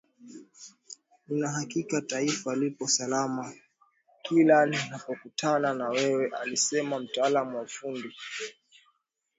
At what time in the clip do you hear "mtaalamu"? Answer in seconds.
6.99-7.57